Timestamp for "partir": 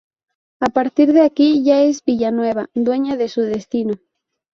0.71-1.13